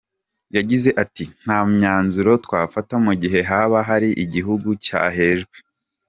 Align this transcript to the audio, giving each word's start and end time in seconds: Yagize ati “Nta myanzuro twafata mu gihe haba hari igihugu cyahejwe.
Yagize 0.57 0.89
ati 1.03 1.23
“Nta 1.43 1.57
myanzuro 1.73 2.31
twafata 2.45 2.93
mu 3.05 3.13
gihe 3.21 3.39
haba 3.49 3.79
hari 3.89 4.09
igihugu 4.23 4.69
cyahejwe. 4.85 5.57